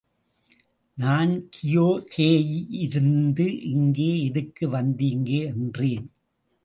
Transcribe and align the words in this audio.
நான் 0.97 1.33
கியக்கேயிருந்து 1.49 3.45
இங்கே 3.65 4.23
எதுக்கு 4.23 4.69
வந்தீங்க? 4.69 5.29
—என்றேன். 5.47 6.07